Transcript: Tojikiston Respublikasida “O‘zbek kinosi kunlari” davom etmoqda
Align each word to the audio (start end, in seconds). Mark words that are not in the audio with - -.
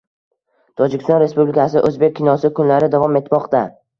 Tojikiston 0.79 1.19
Respublikasida 1.23 1.83
“O‘zbek 1.91 2.17
kinosi 2.21 2.53
kunlari” 2.61 2.91
davom 2.97 3.21
etmoqda 3.23 3.65